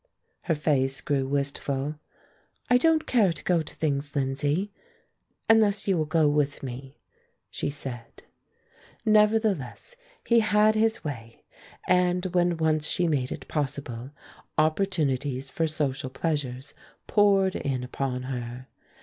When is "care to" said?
3.05-3.43